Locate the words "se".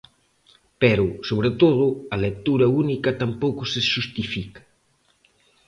3.71-3.79